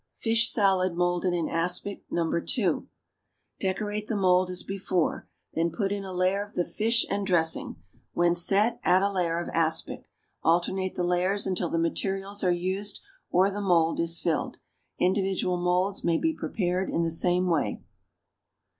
=Fish 0.15 0.49
Salad 0.49 0.95
Moulded 0.95 1.31
in 1.31 1.47
Aspic, 1.47 2.01
No. 2.09 2.23
2.= 2.25 2.87
Decorate 3.59 4.07
the 4.07 4.15
mould 4.15 4.49
as 4.49 4.63
before; 4.63 5.27
then 5.53 5.69
put 5.69 5.91
in 5.91 6.03
a 6.03 6.11
layer 6.11 6.43
of 6.43 6.55
the 6.55 6.65
fish 6.65 7.05
and 7.07 7.27
dressing; 7.27 7.75
when 8.13 8.33
set, 8.33 8.79
add 8.83 9.03
a 9.03 9.11
layer 9.11 9.37
of 9.39 9.49
aspic; 9.49 10.07
alternate 10.41 10.95
the 10.95 11.03
layers 11.03 11.45
until 11.45 11.69
the 11.69 11.77
materials 11.77 12.43
are 12.43 12.49
used 12.51 12.99
or 13.29 13.51
the 13.51 13.61
mould 13.61 13.99
is 13.99 14.19
filled. 14.19 14.57
Individual 14.97 15.57
moulds 15.57 16.03
may 16.03 16.17
be 16.17 16.33
prepared 16.33 16.89
in 16.89 17.03
the 17.03 17.11
same 17.11 17.45
way. 17.45 17.79